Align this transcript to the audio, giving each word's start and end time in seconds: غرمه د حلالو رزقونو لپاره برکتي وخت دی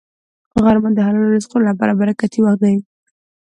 غرمه 0.63 0.89
د 0.95 0.99
حلالو 1.05 1.31
رزقونو 1.35 1.69
لپاره 1.71 1.97
برکتي 2.01 2.39
وخت 2.43 2.59
دی 2.63 2.75